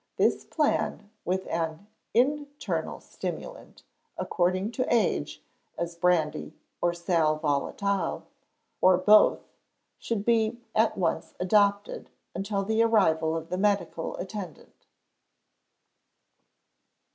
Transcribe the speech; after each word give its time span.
This 0.15 0.45
plan 0.45 1.11
with 1.25 1.45
an 1.45 1.85
internal 2.15 2.99
stimulant, 2.99 3.83
according 4.17 4.71
to 4.71 4.91
age, 4.91 5.43
as 5.77 5.93
brandy, 5.95 6.55
or 6.81 6.91
salvolatile, 6.91 8.23
or 8.81 8.97
both, 8.97 9.41
should 9.99 10.25
be 10.25 10.59
at 10.73 10.97
once 10.97 11.35
adopted, 11.39 12.09
until 12.33 12.63
the 12.63 12.81
arrival 12.81 13.37
of 13.37 13.49
the 13.49 13.59
medical 13.59 14.17
attendant. 14.17 14.87